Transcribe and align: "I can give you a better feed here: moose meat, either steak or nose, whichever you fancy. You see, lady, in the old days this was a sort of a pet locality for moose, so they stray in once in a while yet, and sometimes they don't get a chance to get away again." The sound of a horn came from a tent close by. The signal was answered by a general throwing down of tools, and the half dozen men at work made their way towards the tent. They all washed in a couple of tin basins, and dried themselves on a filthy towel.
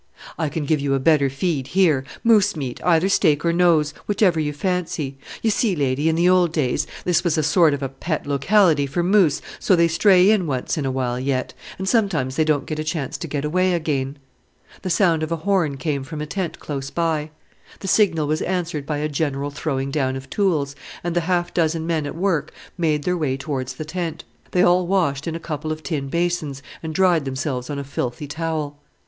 "I 0.35 0.49
can 0.49 0.65
give 0.65 0.79
you 0.79 0.95
a 0.95 0.99
better 0.99 1.29
feed 1.29 1.67
here: 1.67 2.03
moose 2.23 2.55
meat, 2.55 2.83
either 2.83 3.07
steak 3.07 3.45
or 3.45 3.53
nose, 3.53 3.93
whichever 4.07 4.39
you 4.39 4.51
fancy. 4.51 5.19
You 5.43 5.51
see, 5.51 5.75
lady, 5.75 6.09
in 6.09 6.15
the 6.15 6.27
old 6.27 6.51
days 6.51 6.87
this 7.05 7.23
was 7.23 7.37
a 7.37 7.43
sort 7.43 7.75
of 7.75 7.83
a 7.83 7.89
pet 7.89 8.25
locality 8.25 8.87
for 8.87 9.03
moose, 9.03 9.43
so 9.59 9.75
they 9.75 9.87
stray 9.87 10.31
in 10.31 10.47
once 10.47 10.75
in 10.75 10.87
a 10.87 10.91
while 10.91 11.19
yet, 11.19 11.53
and 11.77 11.87
sometimes 11.87 12.35
they 12.35 12.43
don't 12.43 12.65
get 12.65 12.79
a 12.79 12.83
chance 12.83 13.15
to 13.19 13.27
get 13.27 13.45
away 13.45 13.73
again." 13.75 14.17
The 14.81 14.89
sound 14.89 15.21
of 15.21 15.31
a 15.31 15.35
horn 15.35 15.77
came 15.77 16.03
from 16.03 16.19
a 16.19 16.25
tent 16.25 16.57
close 16.59 16.89
by. 16.89 17.29
The 17.81 17.87
signal 17.87 18.25
was 18.25 18.41
answered 18.41 18.87
by 18.87 18.97
a 18.97 19.07
general 19.07 19.51
throwing 19.51 19.91
down 19.91 20.15
of 20.15 20.31
tools, 20.31 20.75
and 21.03 21.15
the 21.15 21.21
half 21.29 21.53
dozen 21.53 21.85
men 21.85 22.07
at 22.07 22.15
work 22.17 22.51
made 22.75 23.03
their 23.03 23.15
way 23.17 23.37
towards 23.37 23.73
the 23.75 23.85
tent. 23.85 24.23
They 24.49 24.63
all 24.63 24.87
washed 24.87 25.27
in 25.27 25.35
a 25.35 25.39
couple 25.39 25.71
of 25.71 25.83
tin 25.83 26.07
basins, 26.09 26.63
and 26.81 26.91
dried 26.95 27.23
themselves 27.23 27.69
on 27.69 27.77
a 27.77 27.83
filthy 27.83 28.25
towel. 28.25 28.79